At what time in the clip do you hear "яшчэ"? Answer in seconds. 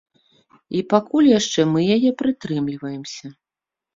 1.39-1.61